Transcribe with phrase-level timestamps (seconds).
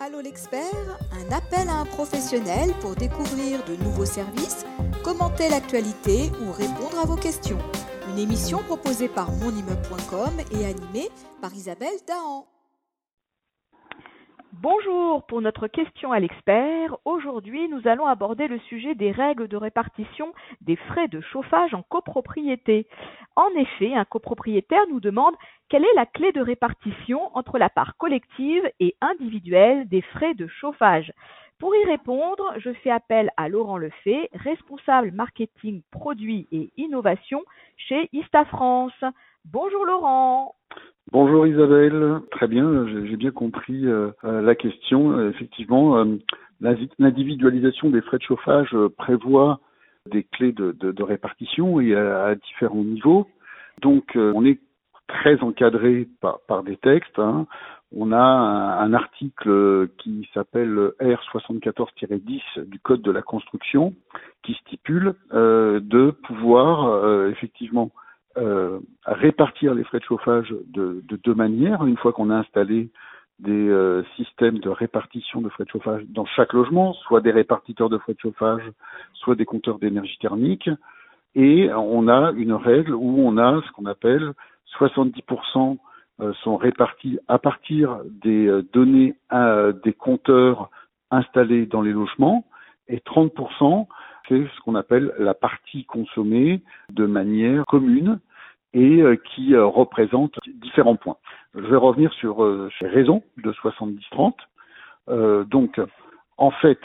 [0.00, 4.64] Allô l'expert, un appel à un professionnel pour découvrir de nouveaux services,
[5.02, 7.58] commenter l'actualité ou répondre à vos questions.
[8.08, 11.10] Une émission proposée par monimmeuble.com et animée
[11.42, 12.46] par Isabelle Dahan.
[14.60, 19.56] Bonjour, pour notre question à l'expert, aujourd'hui nous allons aborder le sujet des règles de
[19.56, 22.88] répartition des frais de chauffage en copropriété.
[23.36, 25.36] En effet, un copropriétaire nous demande
[25.68, 30.48] quelle est la clé de répartition entre la part collective et individuelle des frais de
[30.48, 31.12] chauffage.
[31.60, 37.44] Pour y répondre, je fais appel à Laurent Lefay, responsable marketing, produits et innovation
[37.76, 39.04] chez Ista France.
[39.44, 40.57] Bonjour Laurent.
[41.10, 45.12] Bonjour Isabelle, très bien, j'ai bien compris euh, euh, la question.
[45.12, 46.04] Euh, effectivement,
[46.60, 49.60] l'individualisation des frais de chauffage prévoit
[50.10, 53.26] des clés de, répartition et à, différents niveaux.
[53.80, 54.58] Donc on est
[55.06, 57.18] très encadré par, des textes.
[57.18, 57.46] Hein.
[57.96, 63.94] On a un, article qui s'appelle R74-10 du Code de la construction
[64.42, 67.92] qui stipule de pouvoir effectivement
[68.38, 71.84] euh, répartir les frais de chauffage de, deux manières.
[71.84, 72.90] Une fois qu'on a installé
[73.38, 77.88] des euh, systèmes de répartition de frais de chauffage dans chaque logement, soit des répartiteurs
[77.88, 78.62] de frais de chauffage,
[79.14, 80.70] soit des compteurs d'énergie thermique.
[81.34, 84.32] Et on a une règle où on a ce qu'on appelle
[84.78, 85.78] 70%
[86.20, 89.14] euh, sont répartis à partir des données
[89.84, 90.70] des compteurs
[91.10, 92.44] installés dans les logements
[92.88, 93.86] et 30%
[94.28, 96.60] c'est ce qu'on appelle la partie consommée
[96.92, 98.20] de manière commune
[98.74, 101.16] et euh, qui euh, représente différents points.
[101.54, 104.34] Je vais revenir sur, euh, ces raisons de 70-30.
[105.46, 105.80] donc,
[106.36, 106.78] en fait,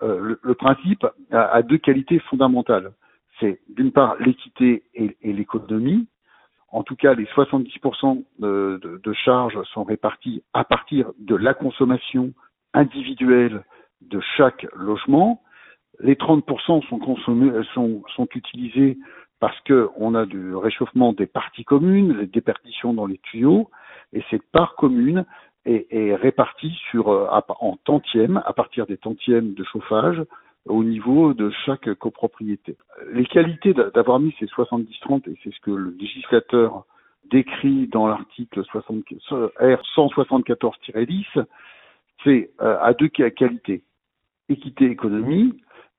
[0.00, 2.92] le, principe a, deux qualités fondamentales.
[3.38, 6.08] C'est d'une part l'équité et, l'économie.
[6.72, 12.32] En tout cas, les 70% de, de, charges sont réparties à partir de la consommation
[12.72, 13.62] individuelle
[14.00, 15.42] de chaque logement.
[16.00, 18.96] Les 30% sont, consommés, sont, sont utilisés
[19.40, 23.68] parce qu'on a du réchauffement des parties communes, des déperditions dans les tuyaux,
[24.12, 25.24] et cette part commune
[25.64, 27.26] est, répartie sur, euh,
[27.60, 30.22] en tantièmes, à partir des tantièmes de chauffage,
[30.66, 32.76] au niveau de chaque copropriété.
[33.12, 36.84] Les qualités d'avoir mis ces 70-30, et c'est ce que le législateur
[37.30, 41.46] décrit dans l'article R174-10,
[42.24, 43.82] c'est euh, à deux qualités.
[44.48, 45.54] Équité économie,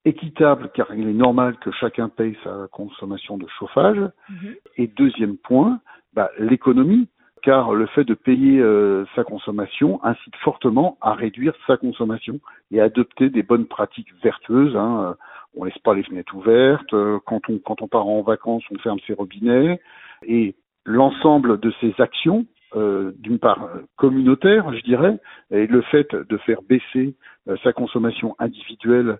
[0.05, 3.99] équitable car il est normal que chacun paye sa consommation de chauffage.
[4.29, 4.55] Mhm.
[4.77, 5.79] Et deuxième point,
[6.13, 7.07] bah, l'économie,
[7.43, 12.39] car le fait de payer euh, sa consommation incite fortement à réduire sa consommation
[12.71, 14.75] et à adopter des bonnes pratiques vertueuses.
[14.75, 15.15] Hein.
[15.55, 16.93] On laisse pas les fenêtres ouvertes.
[16.93, 19.79] Euh, quand on quand on part en vacances, on ferme ses robinets.
[20.25, 22.45] Et l'ensemble de ces actions,
[22.75, 25.17] euh, d'une part communautaire, je dirais,
[25.51, 27.15] et le fait de faire baisser
[27.63, 29.17] sa consommation individuelle euh,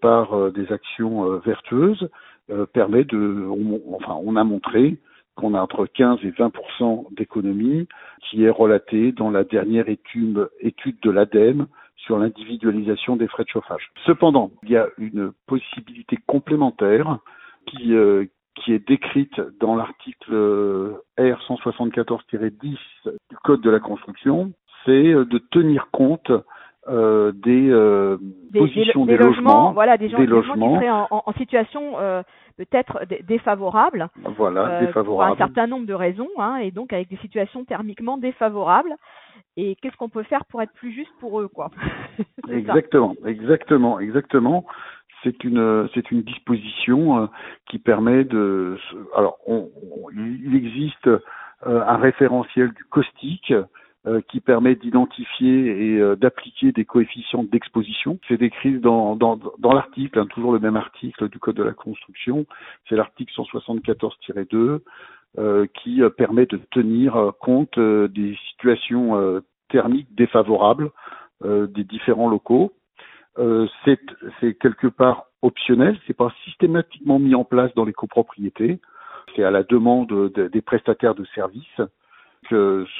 [0.00, 2.08] par euh, des actions euh, vertueuses
[2.72, 3.46] permet de,
[3.92, 4.96] enfin, on a montré
[5.34, 7.86] qu'on a entre 15 et 20% d'économie
[8.22, 13.90] qui est relatée dans la dernière étude, de l'ADEME sur l'individualisation des frais de chauffage.
[14.06, 17.18] Cependant, il y a une possibilité complémentaire
[17.66, 17.92] qui,
[18.54, 22.78] qui est décrite dans l'article R174-10
[23.28, 24.54] du Code de la construction,
[24.86, 26.32] c'est de tenir compte
[26.88, 28.16] euh, des, euh,
[28.52, 32.22] positions des, logements, voilà, des, gens, logements, qui seraient en, situation euh,
[32.56, 37.18] peut-être défavorable, voilà, défavorable, pour un certain nombre de raisons, hein, et donc avec des
[37.18, 38.94] situations thermiquement défavorables.
[39.56, 41.70] Et qu'est-ce qu'on peut faire pour être plus juste pour eux, quoi?
[42.50, 44.64] Exactement, exactement, exactement.
[45.24, 47.28] C'est une c'est une disposition
[47.68, 48.78] qui permet de
[49.16, 49.68] alors on,
[50.14, 51.10] il existe
[51.66, 53.64] un référentiel du caustique euh,
[54.28, 58.18] qui permet d'identifier et euh, d'appliquer des coefficients d'exposition.
[58.28, 61.72] C'est décrit dans, dans, dans l'article, hein, toujours le même article du Code de la
[61.72, 62.46] construction,
[62.88, 64.80] c'est l'article 174-2
[65.38, 70.90] euh, qui permet de tenir compte des situations thermiques défavorables
[71.44, 72.72] des différents locaux.
[73.84, 74.00] c'est,
[74.40, 78.80] c'est quelque part optionnel, c'est pas systématiquement mis en place dans les copropriétés,
[79.34, 81.80] c'est à la demande des prestataires de services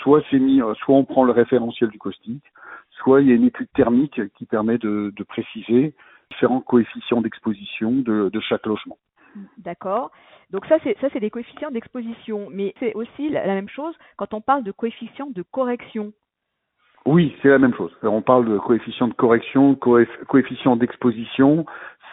[0.03, 2.45] soit c'est mis, soit on prend le référentiel du caustique,
[2.91, 5.95] soit il y a une étude thermique qui permet de, préciser
[6.31, 8.99] différents coefficients d'exposition de, chaque logement.
[9.59, 10.11] D'accord.
[10.51, 14.33] Donc ça c'est ça c'est des coefficients d'exposition, mais c'est aussi la, même chose quand
[14.33, 16.13] on parle de coefficients de correction.
[17.05, 17.93] Oui, c'est la même chose.
[18.03, 19.77] On parle de coefficients de correction,
[20.27, 21.65] coefficients d'exposition,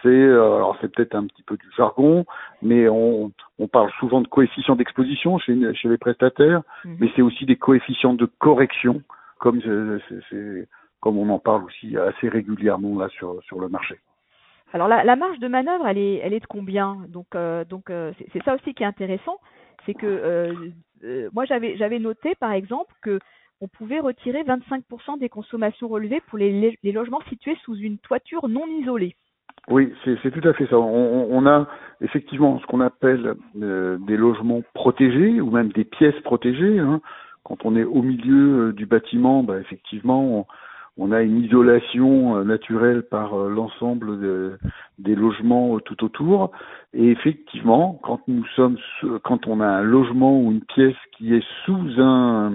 [0.02, 2.26] c'est euh, alors c'est peut-être un petit peu du jargon,
[2.62, 6.98] mais on, on parle souvent de coefficients d'exposition chez, chez les prestataires, mhm.
[7.00, 9.02] mais c'est aussi des coefficients de correction,
[9.40, 9.62] comme
[10.30, 10.68] c'est
[11.00, 14.00] comme on en parle aussi assez régulièrement là sur, sur le marché.
[14.74, 16.98] Alors la, la marge de manœuvre, elle est, elle est de combien?
[17.10, 19.40] Donc, euh, donc euh, c'est ça aussi qui est intéressant,
[19.86, 23.20] c'est que euh, moi j'avais j'avais noté par exemple que
[23.62, 28.50] on pouvait retirer 25% des consommations relevées pour les, les, logements situés sous une toiture
[28.50, 29.16] non isolée.
[29.70, 30.78] Oui, c'est tout à fait ça.
[30.78, 31.68] On, on a
[32.02, 36.78] effectivement ce qu'on appelle des logements protégés ou même des pièces protégées.
[36.80, 37.02] Hein.
[37.44, 40.48] Quand on est au milieu du bâtiment, bah, effectivement,
[40.98, 44.58] on, a une isolation euh, naturelle par euh, l'ensemble
[44.98, 46.52] des logements euh, tout autour.
[46.94, 48.78] Et effectivement, quand nous sommes,
[49.24, 52.54] quand on a un logement ou une pièce qui est sous un,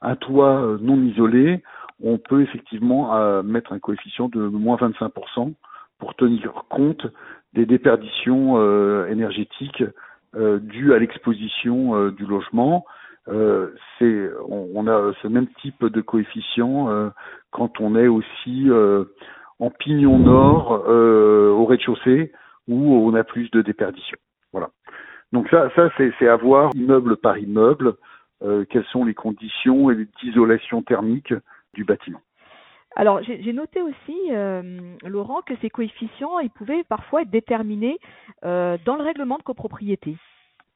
[0.00, 1.62] un toit non isolé,
[2.02, 5.54] on peut effectivement mettre un coefficient de moins 25%
[5.98, 7.06] pour tenir compte
[7.52, 8.56] des déperditions
[9.06, 9.84] énergétiques
[10.34, 12.84] dues à l'exposition du logement
[13.28, 17.08] euh, c'est on, on, a ce même type de coefficient euh,
[17.52, 19.04] quand on est aussi euh,
[19.58, 22.32] en pignon nord euh, au rez-de-chaussée
[22.68, 24.18] où on a plus de déperdition.
[24.52, 24.68] Voilà.
[25.32, 27.94] Donc ça, ça c'est à voir immeuble par immeuble
[28.68, 31.32] quelles sont les conditions d'isolation thermique
[31.72, 32.20] du bâtiment.
[32.96, 34.16] Alors j'ai noté aussi,
[35.04, 37.98] Laurent, que ces coefficients, ils pouvaient parfois être déterminés
[38.42, 40.16] dans le règlement de copropriété.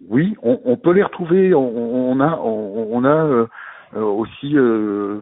[0.06, 1.54] Oui, on, on, peut les retrouver.
[1.54, 3.46] On, on a, on, a euh,
[3.96, 5.20] euh, aussi euh,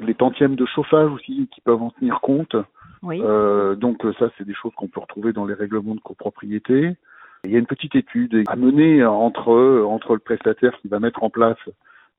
[0.00, 2.56] les tantièmes de chauffage aussi qui peuvent en tenir compte.
[3.04, 3.20] Oui.
[3.76, 6.96] donc ça, c'est des choses qu'on peut retrouver dans les règlements de copropriété.
[7.44, 11.22] Il y a une petite étude à mener entre entre le prestataire qui va mettre
[11.22, 11.58] en place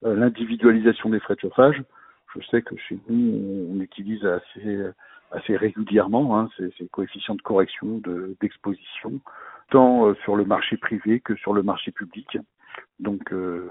[0.02, 1.84] l'individualisation des frais de chauffage.
[2.36, 4.26] Je sais que chez nous, on utilise
[5.32, 8.02] assez régulièrement hein, ces, coefficients de correction
[8.40, 9.20] d'exposition
[9.70, 12.38] tant euh, sur le marché privé que sur le marché public.
[13.00, 13.70] Donc euh,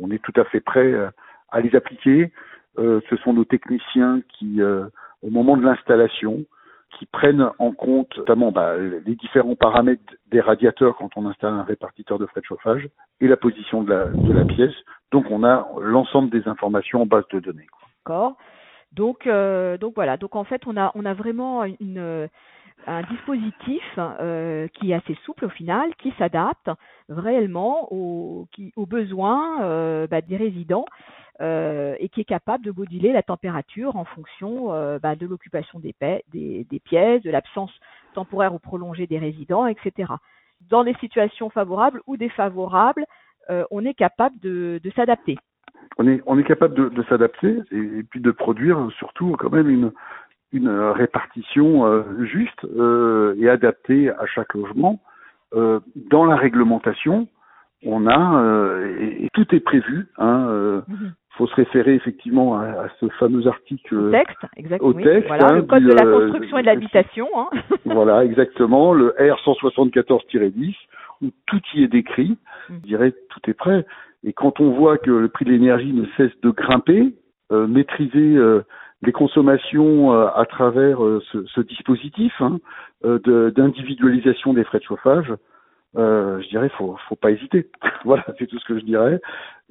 [0.00, 1.10] on, est tout à fait prêt euh,
[1.50, 2.32] à les appliquer.
[2.76, 6.44] ce sont nos techniciens qui, au moment de l'installation,
[6.98, 11.62] qui prennent en compte notamment bah, les différents paramètres des radiateurs quand on installe un
[11.62, 12.88] répartiteur de frais de chauffage
[13.20, 14.74] et la position de la pièce.
[15.12, 17.68] Donc on a l'ensemble des informations en base de données.
[18.04, 18.36] D'accord.
[18.92, 20.16] Donc, voilà.
[20.16, 21.62] Donc en fait, on a, vraiment
[22.86, 26.70] un dispositif euh, qui est assez souple au final, qui s'adapte
[27.08, 28.46] réellement aux,
[28.86, 30.84] besoins euh, bah, des résidents
[31.40, 35.80] euh, et qui est capable de moduler la température en fonction euh, bah, de l'occupation
[35.80, 35.92] des,
[36.84, 37.72] pièces, de l'absence
[38.14, 40.12] temporaire ou prolongée des résidents, etc.
[40.68, 43.04] Dans des situations favorables ou défavorables,
[43.50, 45.36] euh, on est capable de s'adapter.
[45.98, 49.50] On est, on est capable de, de s'adapter et, et, puis de produire surtout quand
[49.50, 49.92] même une,
[50.54, 55.00] une répartition euh, juste euh, et adaptée à chaque logement.
[55.54, 57.28] Euh, dans la réglementation,
[57.84, 58.42] on a
[58.98, 60.06] et, tout est prévu.
[60.16, 61.12] Hein, mhm.
[61.36, 64.90] faut se référer effectivement à, ce fameux article au texte, exactement.
[64.90, 67.28] Au texte, voilà, hein, le code de la construction et de l'habitation.
[67.36, 67.50] Hein.
[67.84, 70.74] voilà, exactement, le R 174-10
[71.22, 72.38] où tout y est décrit.
[72.70, 72.76] Mhm.
[72.76, 73.84] Je dirais tout est prêt.
[74.24, 77.14] Et quand on voit que le prix de l'énergie ne cesse de grimper,
[77.52, 78.38] euh, maîtriser
[79.04, 82.58] les consommations euh, à travers euh, ce, ce, dispositif hein,
[83.04, 85.32] euh, d'individualisation des frais de chauffage,
[85.96, 87.68] euh, je dirais faut faut pas hésiter.
[88.04, 89.20] voilà, c'est tout ce que je dirais.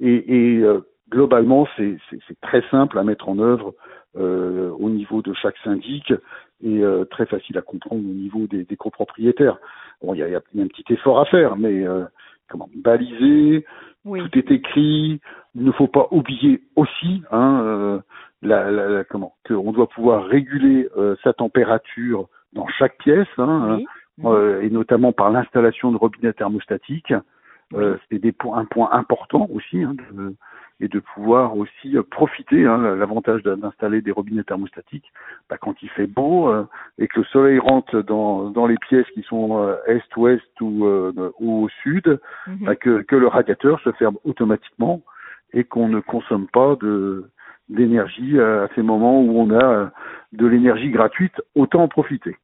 [0.00, 0.64] Et, et
[1.10, 1.98] globalement, c'est
[2.40, 3.74] très simple à mettre en œuvre
[4.16, 6.12] euh, au niveau de chaque syndic
[6.62, 9.58] et euh, très facile à comprendre au niveau des, des copropriétaires.
[10.02, 11.84] Bon, il y a, y a, un petit effort à faire, mais
[12.48, 13.64] comment baliser,
[14.04, 14.20] oui.
[14.22, 15.20] tout est écrit.
[15.54, 18.00] Il ne faut pas oublier aussi hein,
[18.44, 23.80] la, la, comment qu'on doit pouvoir réguler euh, sa température dans chaque pièce, hein,
[24.24, 27.14] euh, et notamment par l'installation de robinets thermostatiques.
[27.72, 30.34] Euh, c'est des points, un point important aussi, hein, de,
[30.80, 32.66] et de pouvoir aussi profiter.
[32.66, 35.12] Hein, L'avantage d'installer des robinets thermostatiques,
[35.48, 36.52] bah, quand il fait beau
[36.98, 40.86] et que le soleil rentre dans, dans les pièces qui sont est-ouest ou,
[41.38, 42.66] ou, au sud, mhm.
[42.66, 45.02] bah, que, que le radiateur se ferme automatiquement
[45.52, 47.30] et qu'on ne consomme pas de
[47.68, 49.86] d'énergie à ces moments où on a euh,
[50.32, 52.36] de l'énergie gratuite, autant en profiter.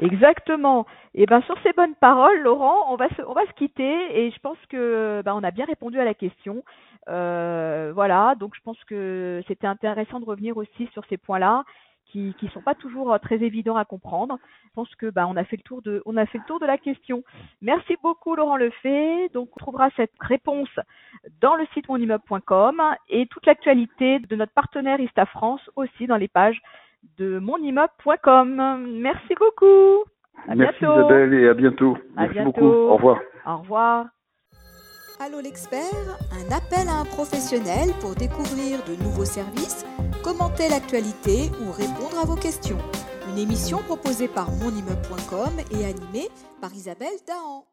[0.00, 0.86] Exactement.
[1.14, 4.30] Et ben sur ces bonnes paroles, Laurent, on va se, on va se quitter et
[4.30, 6.62] je pense que ben, on a bien répondu à la question.
[7.08, 11.64] Euh, voilà, donc je pense que c'était intéressant de revenir aussi sur ces points-là
[12.06, 14.38] qui qui sont pas toujours euh, très évidents à comprendre.
[14.64, 16.60] Je pense que bah, on a fait le tour de on a fait le tour
[16.60, 17.24] de la question.
[17.62, 19.30] Merci beaucoup Laurent Lefay.
[19.32, 20.68] Donc on trouvera cette réponse
[21.40, 26.28] dans le site monimmeuble.com et toute l'actualité de notre partenaire Ista France aussi dans les
[26.28, 26.60] pages
[27.18, 28.86] de monimmeuble.com.
[29.00, 30.04] Merci beaucoup.
[30.48, 31.96] À Merci Isabelle et à bientôt.
[32.16, 32.64] Merci beaucoup.
[32.64, 33.20] Au revoir.
[33.46, 34.06] Au revoir.
[35.18, 35.80] Allô l'expert,
[36.30, 39.86] un appel à un professionnel pour découvrir de nouveaux services
[40.26, 42.78] commenter l'actualité ou répondre à vos questions.
[43.30, 46.28] Une émission proposée par monimmeuble.com et animée
[46.60, 47.64] par Isabelle Dahan.